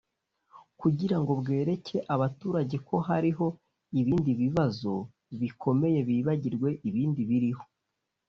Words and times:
kugira 0.79 1.15
ngo 1.21 1.31
bwereke 1.41 1.97
abaturage 2.13 2.75
ko 2.87 2.95
hariho 3.07 3.45
ibindi 3.99 4.31
bibazo 4.41 4.93
bikomeye 5.41 5.99
bibagirwe 6.09 6.69
ibindi 6.89 7.21
biriho” 7.29 7.63